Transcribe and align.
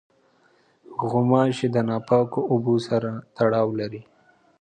غوماشې 1.09 1.67
د 1.71 1.77
ناپاکو 1.89 2.39
اوبو 2.51 2.75
سره 2.87 3.09
تړاو 3.37 3.67
لري. 3.79 4.01